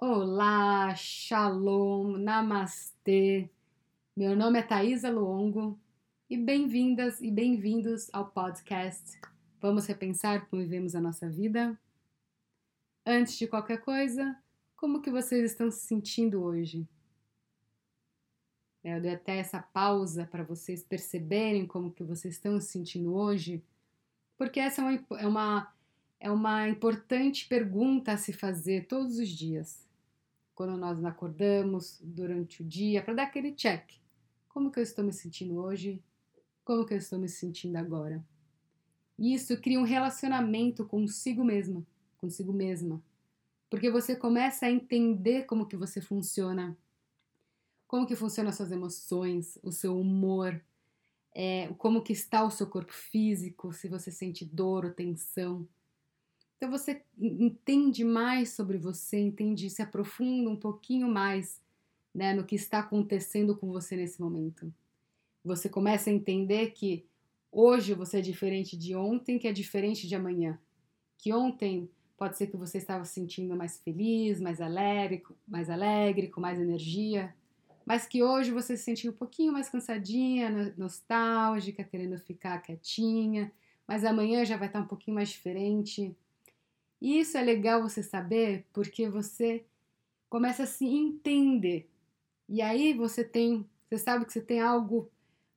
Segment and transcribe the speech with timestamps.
[0.00, 3.50] Olá, Shalom, Namastê.
[4.16, 5.76] Meu nome é Thaisa Luongo
[6.30, 9.20] e bem-vindas e bem-vindos ao podcast
[9.60, 11.76] Vamos Repensar como vivemos a nossa vida?
[13.04, 14.40] Antes de qualquer coisa,
[14.76, 16.88] como que vocês estão se sentindo hoje?
[18.84, 23.64] Eu dei até essa pausa para vocês perceberem como que vocês estão se sentindo hoje,
[24.36, 25.74] porque essa é uma, é uma,
[26.20, 29.87] é uma importante pergunta a se fazer todos os dias.
[30.58, 33.92] Quando nós acordamos durante o dia, para dar aquele check.
[34.48, 36.02] Como que eu estou me sentindo hoje?
[36.64, 38.26] Como que eu estou me sentindo agora?
[39.16, 41.86] E isso cria um relacionamento consigo mesma,
[42.16, 43.00] consigo mesma.
[43.70, 46.76] Porque você começa a entender como que você funciona
[47.86, 50.60] como que funcionam as suas emoções, o seu humor,
[51.36, 55.68] é, como que está o seu corpo físico, se você sente dor ou tensão.
[56.58, 61.62] Então você entende mais sobre você, entende, se aprofunda um pouquinho mais
[62.14, 64.70] né, no que está acontecendo com você nesse momento.
[65.42, 67.06] Você começa a entender que
[67.50, 70.58] hoje você é diferente de ontem, que é diferente de amanhã.
[71.16, 76.28] Que ontem pode ser que você estava se sentindo mais feliz, mais alegre, mais alegre,
[76.28, 77.32] com mais energia
[77.88, 83.50] mas que hoje você se sentiu um pouquinho mais cansadinha, nostálgica, querendo ficar quietinha,
[83.86, 86.14] mas amanhã já vai estar um pouquinho mais diferente.
[87.00, 89.64] E isso é legal você saber porque você
[90.28, 91.88] começa a se entender.
[92.48, 95.10] E aí você tem, você sabe que você tem algo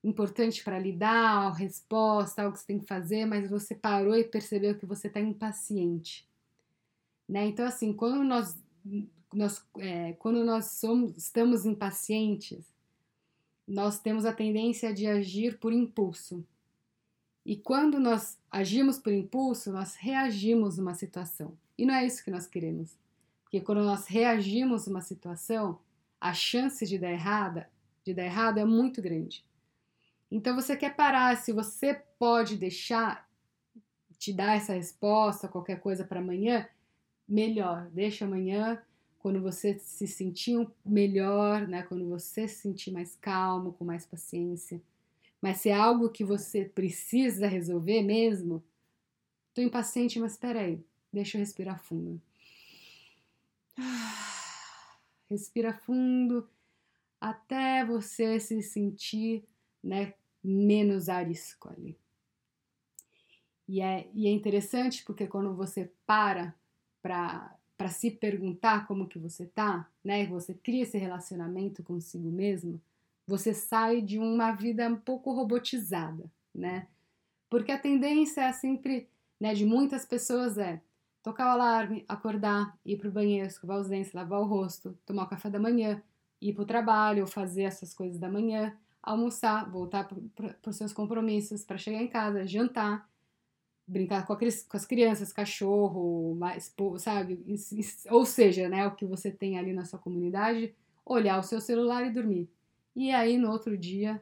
[0.04, 4.24] importante para lidar, uma resposta, algo que você tem que fazer, mas você parou e
[4.24, 6.28] percebeu que você está impaciente.
[7.28, 7.46] Né?
[7.48, 8.58] Então, assim, quando nós
[9.34, 12.66] nós, é, quando nós somos, estamos impacientes,
[13.68, 16.46] nós temos a tendência de agir por impulso.
[17.46, 21.58] E quando nós agimos por impulso, nós reagimos uma situação.
[21.78, 22.98] E não é isso que nós queremos.
[23.44, 25.80] Porque quando nós reagimos uma situação,
[26.20, 27.70] a chance de dar errada,
[28.04, 29.44] de dar errado é muito grande.
[30.30, 33.28] Então você quer parar, se você pode deixar
[34.18, 36.68] te dar essa resposta, qualquer coisa para amanhã,
[37.28, 38.82] melhor, deixa amanhã
[39.18, 41.84] quando você se sentir melhor, né?
[41.84, 44.82] Quando você se sentir mais calmo, com mais paciência.
[45.42, 48.64] Mas se é algo que você precisa resolver mesmo,
[49.54, 50.80] tô impaciente, mas espera aí,
[51.12, 52.22] deixa eu respirar fundo.
[55.30, 56.48] Respira fundo
[57.20, 59.44] até você se sentir,
[59.84, 60.14] né,
[60.44, 61.98] menos arisco ali.
[63.68, 66.54] E é, e é interessante porque quando você para
[67.02, 70.28] para se perguntar como que você tá, né?
[70.28, 72.80] Você cria esse relacionamento consigo mesmo,
[73.32, 76.88] você sai de uma vida um pouco robotizada, né?
[77.50, 79.10] Porque a tendência é sempre,
[79.40, 80.82] né, de muitas pessoas é
[81.24, 85.30] tocar o alarme, acordar, ir pro banheiro, escovar os dentes, lavar o rosto, tomar o
[85.30, 86.02] café da manhã,
[86.42, 91.78] ir pro trabalho, fazer essas coisas da manhã, almoçar, voltar para os seus compromissos, para
[91.78, 93.10] chegar em casa, jantar,
[93.88, 96.38] brincar com, aqueles, com as crianças, cachorro,
[96.98, 97.44] sabe?
[98.10, 100.76] Ou seja, né, o que você tem ali na sua comunidade,
[101.06, 102.50] olhar o seu celular e dormir.
[102.96, 104.22] E aí no outro dia,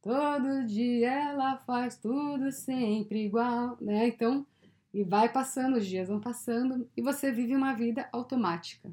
[0.00, 4.08] todo dia ela faz tudo sempre igual, né?
[4.08, 4.46] Então,
[4.92, 8.92] e vai passando, os dias vão passando e você vive uma vida automática.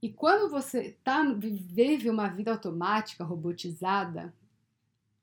[0.00, 4.34] E quando você tá, vive uma vida automática, robotizada,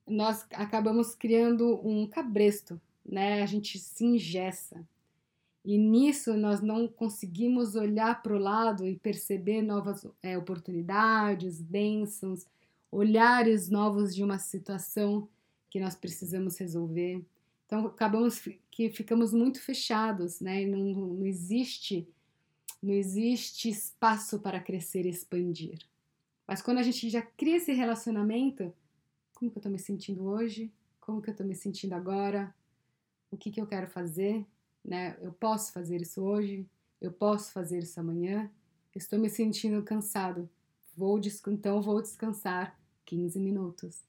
[0.08, 3.42] nós acabamos criando um cabresto né?
[3.42, 4.88] A gente se ingessa.
[5.64, 12.46] E nisso nós não conseguimos olhar para o lado e perceber novas é, oportunidades, bênçãos,
[12.92, 15.28] olhares novos de uma situação
[15.70, 17.24] que nós precisamos resolver.
[17.66, 20.66] Então acabamos que ficamos muito fechados, né?
[20.66, 22.08] Não, não existe
[22.82, 25.80] não existe espaço para crescer e expandir.
[26.48, 28.74] Mas quando a gente já cria esse relacionamento,
[29.36, 30.72] como que eu estou me sentindo hoje?
[31.02, 32.56] Como que eu estou me sentindo agora?
[33.32, 34.46] o que, que eu quero fazer,
[34.90, 35.16] né?
[35.22, 36.66] Eu posso fazer isso hoje,
[37.00, 38.50] eu posso fazer isso amanhã,
[38.96, 40.50] estou me sentindo cansado,
[40.98, 42.76] vou então vou descansar
[43.06, 44.02] 15 minutos.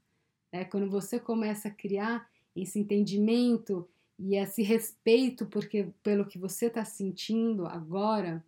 [0.51, 3.87] É quando você começa a criar esse entendimento
[4.19, 8.43] e esse respeito porque pelo que você está sentindo agora,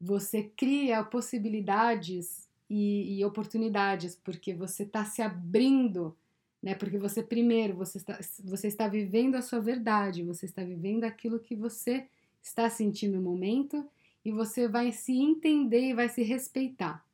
[0.00, 6.16] você cria possibilidades e, e oportunidades porque você está se abrindo
[6.64, 6.74] né?
[6.74, 11.38] Porque você primeiro você está, você está vivendo a sua verdade, você está vivendo aquilo
[11.38, 12.08] que você
[12.42, 13.86] está sentindo no momento
[14.24, 17.04] e você vai se entender e vai se respeitar.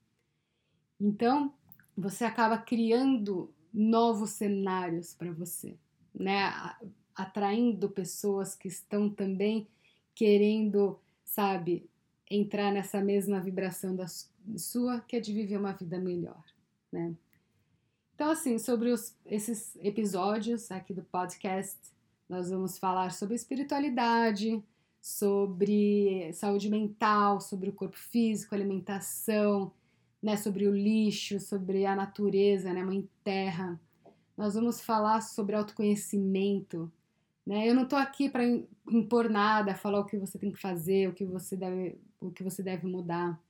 [1.01, 1.53] Então,
[1.97, 5.77] você acaba criando novos cenários para você,
[6.15, 6.53] né?
[7.13, 9.67] Atraindo pessoas que estão também
[10.15, 11.91] querendo, sabe,
[12.31, 14.07] entrar nessa mesma vibração da
[14.57, 16.45] sua, que é de viver uma vida melhor,
[16.93, 17.17] né?
[18.21, 21.79] Então, assim, sobre os, esses episódios aqui do podcast,
[22.29, 24.63] nós vamos falar sobre espiritualidade,
[25.01, 29.73] sobre saúde mental, sobre o corpo físico, alimentação,
[30.23, 33.81] né, sobre o lixo, sobre a natureza, né, mãe terra.
[34.37, 36.93] Nós vamos falar sobre autoconhecimento,
[37.47, 37.67] né?
[37.67, 38.45] Eu não estou aqui para
[38.87, 42.43] impor nada, falar o que você tem que fazer, o que você deve, o que
[42.43, 43.41] você deve mudar.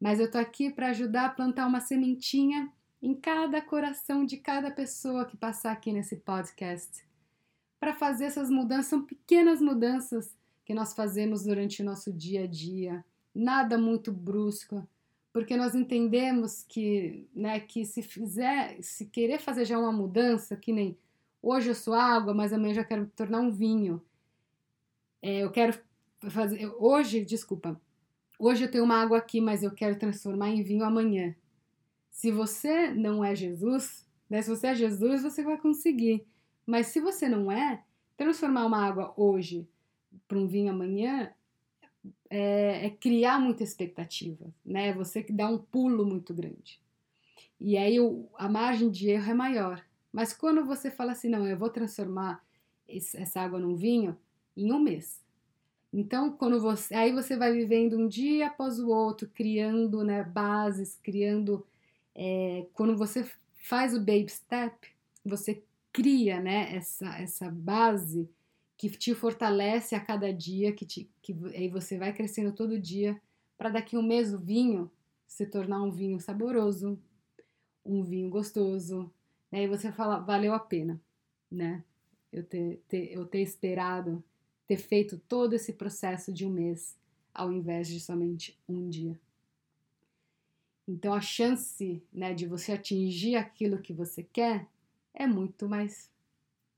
[0.00, 2.72] Mas eu estou aqui para ajudar a plantar uma sementinha
[3.04, 7.06] em cada coração de cada pessoa que passar aqui nesse podcast.
[7.78, 10.34] Para fazer essas mudanças, são pequenas mudanças
[10.64, 13.04] que nós fazemos durante o nosso dia a dia,
[13.34, 14.88] nada muito brusco,
[15.34, 20.72] porque nós entendemos que, né, que se fizer, se querer fazer já uma mudança, que
[20.72, 20.96] nem
[21.42, 24.02] hoje eu sou água, mas amanhã eu já quero tornar um vinho.
[25.20, 25.78] É, eu quero
[26.30, 27.78] fazer, hoje, desculpa,
[28.38, 31.36] hoje eu tenho uma água aqui, mas eu quero transformar em vinho amanhã.
[32.14, 36.24] Se você não é Jesus, né, se você é Jesus, você vai conseguir.
[36.64, 37.82] Mas se você não é,
[38.16, 39.68] transformar uma água hoje
[40.28, 41.32] para um vinho amanhã
[42.30, 44.92] é, é, criar muita expectativa, né?
[44.92, 46.80] Você que dá um pulo muito grande.
[47.60, 49.84] E aí o, a margem de erro é maior.
[50.12, 52.40] Mas quando você fala assim, não, eu vou transformar
[52.88, 54.16] esse, essa água num vinho
[54.56, 55.20] em um mês.
[55.92, 60.96] Então, quando você, aí você vai vivendo um dia após o outro, criando né, bases,
[61.02, 61.66] criando.
[62.14, 64.88] É, quando você faz o baby step,
[65.24, 65.62] você
[65.92, 68.28] cria né, essa, essa base
[68.76, 73.20] que te fortalece a cada dia, que, te, que aí você vai crescendo todo dia,
[73.56, 74.90] para daqui um mês o vinho
[75.26, 76.98] se tornar um vinho saboroso,
[77.84, 79.10] um vinho gostoso,
[79.50, 79.64] né?
[79.64, 81.00] E você fala, valeu a pena,
[81.50, 81.84] né?
[82.32, 84.22] Eu ter, ter, eu ter esperado,
[84.66, 86.96] ter feito todo esse processo de um mês,
[87.32, 89.18] ao invés de somente um dia.
[90.86, 94.66] Então a chance, né, de você atingir aquilo que você quer
[95.12, 96.12] é muito mais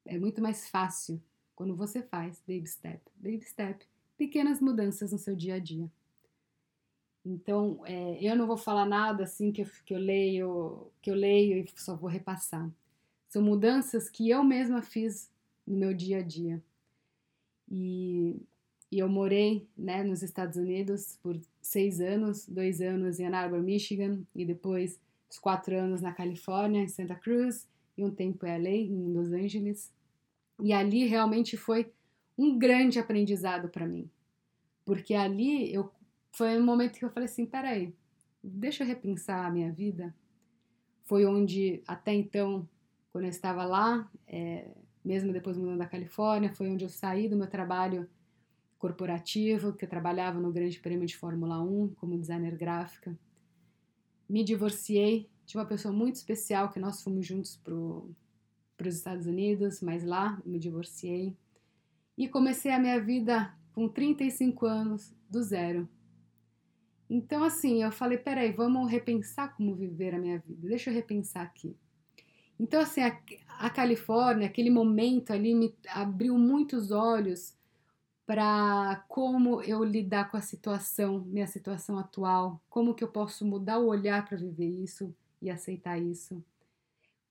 [0.04, 1.20] é muito mais fácil
[1.56, 3.84] quando você faz baby step, baby step,
[4.16, 5.90] pequenas mudanças no seu dia a dia.
[7.24, 11.14] Então, é, eu não vou falar nada assim que eu, que eu leio, que eu
[11.14, 12.70] leio e só vou repassar.
[13.28, 15.28] São mudanças que eu mesma fiz
[15.66, 16.62] no meu dia a dia.
[17.68, 18.40] E,
[18.90, 23.60] e eu morei né, nos Estados Unidos por seis anos, dois anos em Ann Arbor,
[23.60, 27.66] Michigan, e depois os quatro anos na Califórnia, em Santa Cruz,
[27.98, 29.92] e um tempo em LA, em Los Angeles.
[30.60, 31.92] E ali realmente foi
[32.38, 34.08] um grande aprendizado para mim.
[34.84, 35.90] Porque ali eu
[36.30, 37.94] foi um momento que eu falei assim, peraí,
[38.44, 40.14] deixa eu repensar a minha vida.
[41.04, 42.68] Foi onde até então,
[43.10, 44.68] quando eu estava lá, é,
[45.04, 48.08] mesmo depois mudando da Califórnia, foi onde eu saí do meu trabalho
[48.78, 53.18] corporativo, que eu trabalhava no Grande Prêmio de Fórmula 1 como designer gráfica.
[54.28, 59.80] Me divorciei de uma pessoa muito especial que nós fomos juntos para os Estados Unidos,
[59.80, 61.36] mas lá me divorciei
[62.18, 65.88] e comecei a minha vida com 35 anos do zero.
[67.08, 71.42] Então, assim, eu falei: peraí, vamos repensar como viver a minha vida, deixa eu repensar
[71.42, 71.76] aqui.
[72.58, 73.20] Então, assim, a,
[73.58, 77.54] a Califórnia, aquele momento ali, me abriu muitos olhos
[78.26, 83.78] para como eu lidar com a situação, minha situação atual, como que eu posso mudar
[83.78, 86.42] o olhar para viver isso e aceitar isso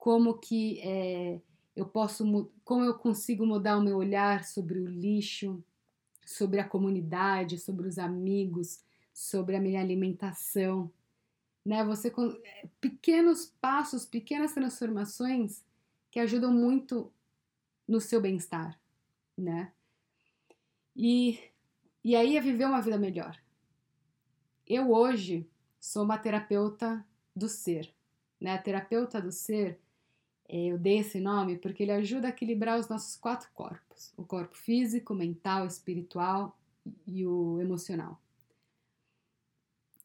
[0.06, 1.42] como que é,
[1.76, 5.64] eu posso, como eu consigo mudar o meu olhar sobre o lixo,
[6.24, 10.92] sobre a comunidade, sobre os amigos, sobre a minha alimentação,
[11.66, 11.84] né?
[11.86, 12.14] Você
[12.80, 15.64] pequenos passos, pequenas transformações
[16.12, 17.12] que ajudam muito
[17.88, 18.80] no seu bem-estar,
[19.36, 19.72] né?
[20.96, 21.40] E
[22.04, 23.36] e aí é viver uma vida melhor.
[24.68, 25.50] Eu hoje
[25.80, 27.04] sou uma terapeuta
[27.36, 27.92] do ser,
[28.40, 28.54] né?
[28.54, 29.80] A terapeuta do ser
[30.48, 34.24] é, eu dei esse nome porque ele ajuda a equilibrar os nossos quatro corpos: o
[34.24, 36.56] corpo físico, mental, espiritual
[37.08, 38.22] e o emocional.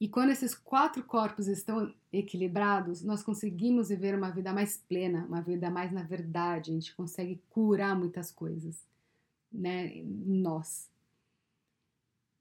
[0.01, 5.43] E quando esses quatro corpos estão equilibrados, nós conseguimos viver uma vida mais plena, uma
[5.43, 6.71] vida mais na verdade.
[6.71, 8.83] A gente consegue curar muitas coisas,
[9.53, 10.91] né, em nós.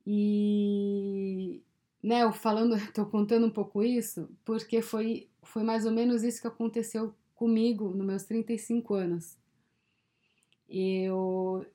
[0.05, 1.61] E,
[2.01, 6.41] né, eu falando, estou contando um pouco isso, porque foi, foi mais ou menos isso
[6.41, 9.37] que aconteceu comigo nos meus 35 anos.
[10.67, 11.65] Eu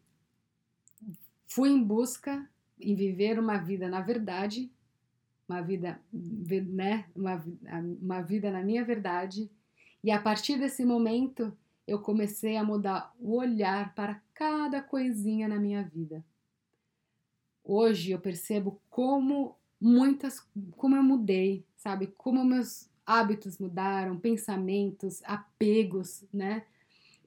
[1.46, 2.48] fui em busca
[2.80, 4.70] em viver uma vida na verdade,
[5.48, 7.44] uma vida, né, uma,
[8.00, 9.50] uma vida na minha verdade,
[10.02, 15.58] e a partir desse momento eu comecei a mudar o olhar para cada coisinha na
[15.58, 16.24] minha vida.
[17.62, 22.06] Hoje eu percebo como muitas como eu mudei, sabe?
[22.06, 26.64] Como meus hábitos mudaram, pensamentos, apegos, né?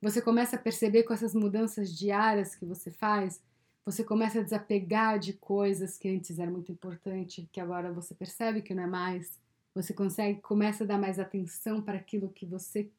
[0.01, 3.41] Você começa a perceber com essas mudanças diárias que você faz,
[3.85, 8.61] você começa a desapegar de coisas que antes eram muito importantes, que agora você percebe
[8.61, 9.39] que não é mais.
[9.73, 12.89] Você consegue, começa a dar mais atenção para aquilo que você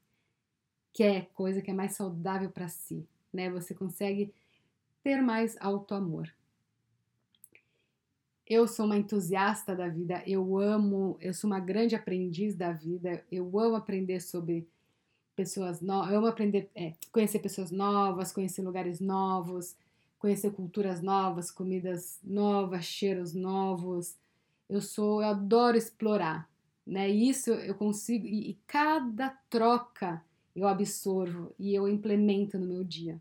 [0.93, 3.51] quer, coisa que é mais saudável para si, né?
[3.51, 4.33] Você consegue
[5.03, 6.33] ter mais auto-amor.
[8.47, 13.23] Eu sou uma entusiasta da vida, eu amo, eu sou uma grande aprendiz da vida,
[13.31, 14.67] eu amo aprender sobre
[15.37, 19.77] pessoas novas, eu amo aprender, é, conhecer pessoas novas, conhecer lugares novos,
[20.19, 24.17] conhecer culturas novas, comidas novas, cheiros novos.
[24.69, 26.51] Eu sou, eu adoro explorar,
[26.87, 27.09] né?
[27.09, 30.25] Isso eu consigo e, e cada troca
[30.59, 33.21] eu absorvo e eu implemento no meu dia.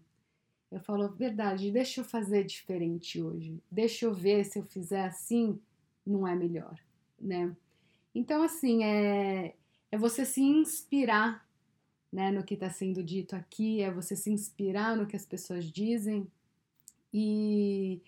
[0.71, 3.61] Eu falo, verdade, deixa eu fazer diferente hoje.
[3.71, 5.59] Deixa eu ver se eu fizer assim,
[6.05, 6.77] não é melhor,
[7.19, 7.55] né?
[8.13, 9.55] Então, assim, é,
[9.91, 11.47] é você se inspirar
[12.11, 15.65] né, no que está sendo dito aqui, é você se inspirar no que as pessoas
[15.65, 16.27] dizem
[17.13, 18.01] e,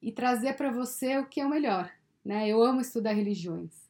[0.00, 1.90] e trazer para você o que é o melhor,
[2.24, 2.48] né?
[2.48, 3.88] Eu amo estudar religiões.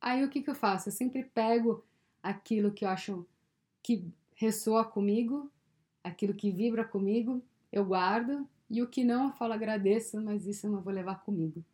[0.00, 0.88] Aí o que, que eu faço?
[0.88, 1.84] Eu sempre pego
[2.22, 3.26] aquilo que eu acho
[3.86, 5.48] que ressoa comigo
[6.02, 7.40] aquilo que vibra comigo,
[7.70, 11.22] eu guardo, e o que não, eu falo agradeço, mas isso eu não vou levar
[11.22, 11.64] comigo.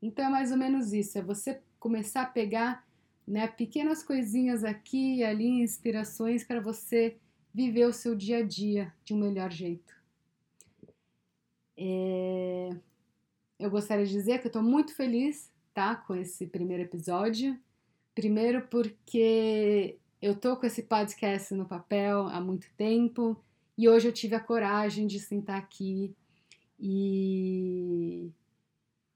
[0.00, 2.86] Então é mais ou menos isso, é você começar a pegar
[3.28, 7.18] né, pequenas coisinhas aqui e ali, inspirações para você
[7.52, 9.94] viver o seu dia a dia de um melhor jeito.
[11.76, 12.70] É...
[13.58, 17.58] Eu gostaria de dizer que eu estou muito feliz tá, com esse primeiro episódio.
[18.14, 23.36] Primeiro porque eu tô com esse podcast no papel há muito tempo
[23.76, 26.14] e hoje eu tive a coragem de sentar aqui
[26.78, 28.30] e,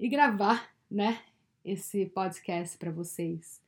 [0.01, 1.23] e gravar, né,
[1.65, 3.63] esse podcast para vocês.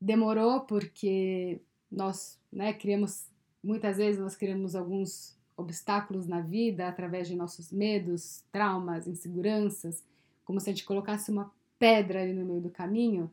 [0.00, 3.28] Demorou porque nós, né, criamos
[3.62, 10.04] muitas vezes nós criamos alguns obstáculos na vida através de nossos medos, traumas, inseguranças,
[10.44, 13.30] como se a gente colocasse uma pedra ali no meio do caminho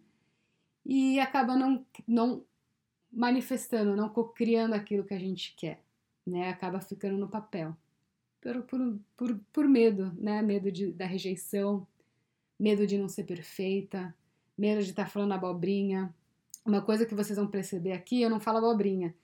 [0.86, 2.44] e acaba não, não
[3.12, 5.82] manifestando, não criando aquilo que a gente quer
[6.25, 6.50] né?
[6.50, 7.75] Acaba ficando no papel.
[8.41, 10.41] Por, por, por, por medo, né?
[10.41, 11.86] Medo de, da rejeição,
[12.60, 14.13] medo de não ser perfeita,
[14.58, 16.13] medo de estar tá falando abobrinha.
[16.65, 19.15] Uma coisa que vocês vão perceber aqui, eu não falo abobrinha,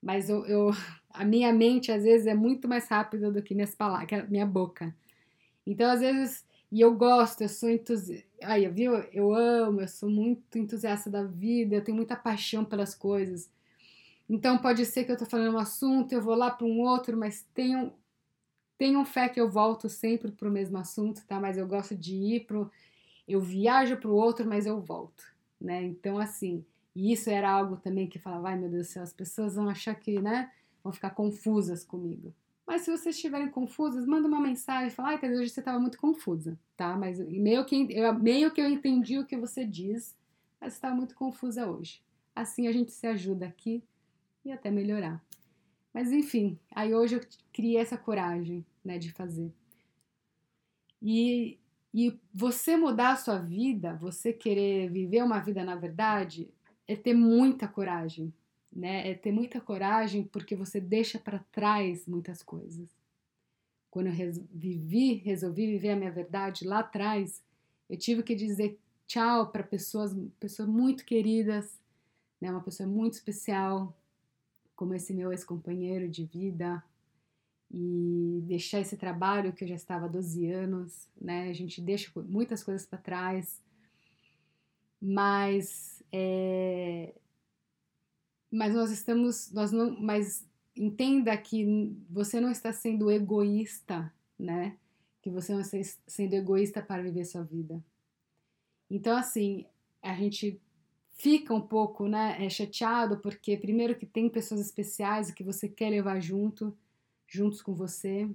[0.00, 0.70] mas eu, eu
[1.10, 4.94] a minha mente às vezes é muito mais rápida do que minhas palavras, minha boca.
[5.66, 8.26] Então, às vezes, e eu gosto, eu sou entusiasta.
[8.42, 8.94] Aí, viu?
[9.12, 13.50] Eu amo, eu sou muito entusiasta da vida, eu tenho muita paixão pelas coisas.
[14.28, 17.16] Então pode ser que eu estou falando um assunto, eu vou lá para um outro,
[17.16, 17.92] mas tenham,
[18.78, 21.40] tenham fé que eu volto sempre para o mesmo assunto, tá?
[21.40, 22.70] Mas eu gosto de ir pro.
[23.28, 25.24] Eu viajo para o outro, mas eu volto,
[25.60, 25.82] né?
[25.82, 29.12] Então, assim, e isso era algo também que falava, ai meu Deus do céu, as
[29.12, 30.52] pessoas vão achar que, né?
[30.82, 32.34] Vão ficar confusas comigo.
[32.66, 36.58] Mas se vocês estiverem confusas, manda uma mensagem, fala, ai, hoje você estava muito confusa,
[36.76, 36.96] tá?
[36.96, 40.16] Mas meio que, eu, meio que eu entendi o que você diz,
[40.60, 42.02] mas você estava muito confusa hoje.
[42.34, 43.82] Assim a gente se ajuda aqui
[44.44, 45.22] e até melhorar.
[45.92, 47.20] Mas enfim, aí hoje eu
[47.52, 49.52] criei essa coragem, né, de fazer.
[51.00, 51.58] E,
[51.92, 56.48] e você mudar a sua vida, você querer viver uma vida na verdade,
[56.88, 58.32] é ter muita coragem,
[58.74, 59.10] né?
[59.10, 62.88] É ter muita coragem porque você deixa para trás muitas coisas.
[63.90, 67.42] Quando eu res vivi, resolvi viver a minha verdade lá atrás,
[67.88, 71.78] eu tive que dizer tchau para pessoas, pessoas muito queridas,
[72.40, 72.50] né?
[72.50, 73.96] Uma pessoa muito especial,
[74.74, 76.82] como esse meu ex-companheiro de vida
[77.70, 81.48] e deixar esse trabalho que eu já estava há 12 anos, né?
[81.48, 83.62] A gente deixa muitas coisas para trás,
[85.00, 87.14] mas é,
[88.54, 90.46] mas nós estamos, nós não, mas
[90.76, 94.76] entenda que você não está sendo egoísta, né?
[95.20, 97.82] Que você não está sendo egoísta para viver sua vida.
[98.88, 99.66] Então, assim,
[100.00, 100.60] a gente
[101.16, 105.90] fica um pouco né, é, chateado, porque primeiro que tem pessoas especiais que você quer
[105.90, 106.76] levar junto,
[107.26, 108.28] juntos com você,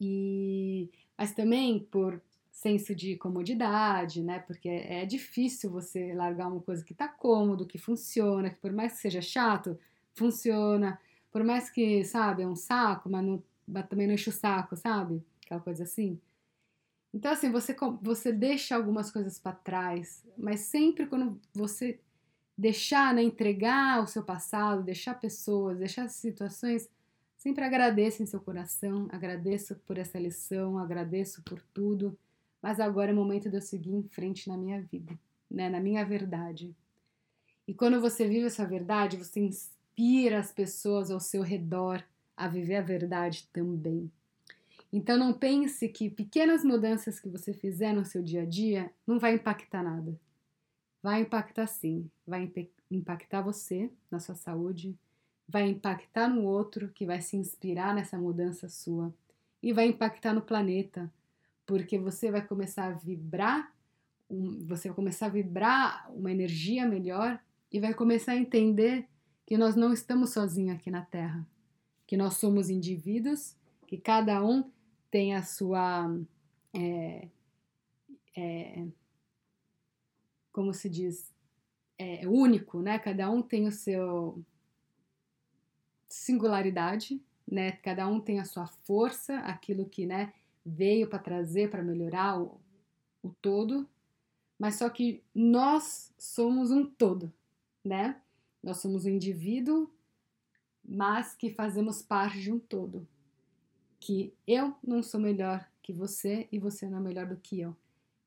[0.00, 2.20] e mas também por
[2.60, 4.38] senso de comodidade, né?
[4.40, 8.92] Porque é difícil você largar uma coisa que tá cômodo, que funciona, que por mais
[8.92, 9.78] que seja chato,
[10.12, 11.00] funciona.
[11.32, 14.76] Por mais que, sabe, é um saco, mas, não, mas também não enche o saco,
[14.76, 15.24] sabe?
[15.42, 16.20] Aquela coisa assim.
[17.14, 21.98] Então, assim, você, você deixa algumas coisas para trás, mas sempre quando você
[22.56, 26.90] deixar, né, entregar o seu passado, deixar pessoas, deixar situações,
[27.38, 32.16] sempre agradeça em seu coração, agradeça por essa lição, agradeço por tudo,
[32.62, 35.18] mas agora é o momento de eu seguir em frente na minha vida,
[35.50, 35.68] né?
[35.68, 36.74] na minha verdade.
[37.66, 42.04] E quando você vive essa verdade, você inspira as pessoas ao seu redor
[42.36, 44.10] a viver a verdade também.
[44.92, 49.18] Então não pense que pequenas mudanças que você fizer no seu dia a dia não
[49.18, 50.18] vai impactar nada.
[51.02, 52.50] Vai impactar sim, vai
[52.90, 54.98] impactar você na sua saúde,
[55.48, 59.14] vai impactar no outro que vai se inspirar nessa mudança sua
[59.62, 61.12] e vai impactar no planeta,
[61.70, 63.72] porque você vai começar a vibrar,
[64.66, 69.06] você vai começar a vibrar uma energia melhor e vai começar a entender
[69.46, 71.46] que nós não estamos sozinhos aqui na Terra,
[72.08, 74.68] que nós somos indivíduos, que cada um
[75.12, 76.12] tem a sua.
[76.74, 77.28] É,
[78.36, 78.84] é,
[80.50, 81.32] como se diz?
[81.96, 82.98] É, único, né?
[82.98, 84.44] Cada um tem o seu
[86.08, 87.70] singularidade, né?
[87.70, 90.32] Cada um tem a sua força, aquilo que, né,
[90.64, 92.60] veio para trazer, para melhorar o,
[93.22, 93.88] o todo,
[94.58, 97.32] mas só que nós somos um todo,
[97.84, 98.20] né?
[98.62, 99.90] Nós somos um indivíduo,
[100.84, 103.08] mas que fazemos parte de um todo.
[103.98, 107.74] Que eu não sou melhor que você e você não é melhor do que eu.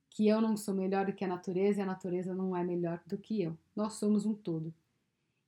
[0.10, 3.02] Que eu não sou melhor do que a natureza e a natureza não é melhor
[3.06, 3.58] do que eu.
[3.76, 4.74] Nós somos um todo.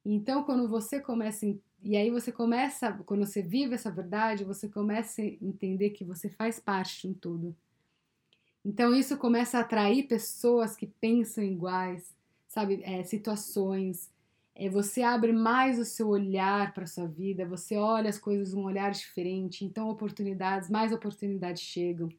[0.03, 1.47] Então, quando você começa,
[1.85, 6.27] e aí você começa, quando você vive essa verdade, você começa a entender que você
[6.27, 7.55] faz parte de um todo.
[8.65, 12.11] Então, isso começa a atrair pessoas que pensam iguais,
[12.47, 12.81] sabe?
[12.83, 14.09] É, situações.
[14.55, 18.51] É, você abre mais o seu olhar para a sua vida, você olha as coisas
[18.51, 22.09] com um olhar diferente, então oportunidades, mais oportunidades chegam.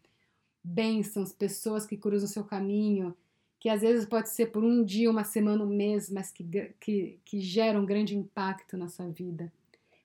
[0.62, 3.16] Bênçãos, pessoas que cruzam o seu caminho,
[3.66, 7.18] que às vezes pode ser por um dia, uma semana, um mês, mas que, que,
[7.24, 9.52] que geram um grande impacto na sua vida.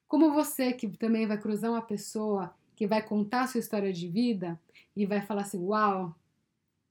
[0.08, 4.60] Como você que também vai cruzar uma pessoa que vai contar sua história de vida
[4.96, 6.16] e vai falar assim: Uau,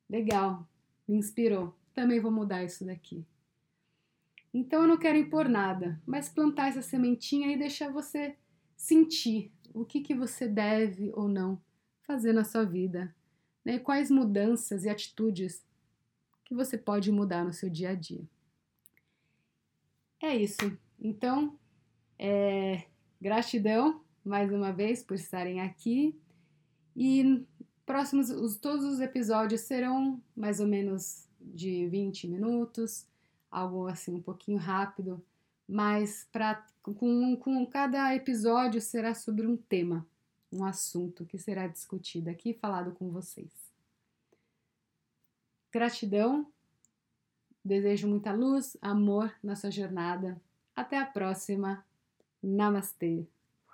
[0.09, 0.65] legal,
[1.09, 3.27] me inspirou, também vou mudar isso daqui.
[4.55, 8.37] Então eu não quero impor nada, mas plantar essa sementinha e deixar você
[8.77, 11.61] sentir o que, que você deve ou não
[12.03, 13.13] fazer na sua vida,
[13.65, 13.81] né?
[13.81, 15.69] quais mudanças e atitudes
[16.51, 18.29] que você pode mudar no seu dia a dia.
[20.21, 20.77] É isso.
[21.01, 21.57] Então,
[22.19, 22.87] é,
[23.21, 26.13] gratidão mais uma vez por estarem aqui
[26.97, 27.47] e
[27.87, 33.07] próximos os, todos os episódios serão mais ou menos de 20 minutos
[33.49, 35.25] algo assim um pouquinho rápido,
[35.69, 40.05] mas pra, com, com cada episódio será sobre um tema,
[40.51, 43.60] um assunto que será discutido aqui e falado com vocês.
[45.73, 46.47] Gratidão,
[47.65, 50.41] desejo muita luz, amor na sua jornada.
[50.75, 51.85] Até a próxima.
[52.43, 53.27] Namastê.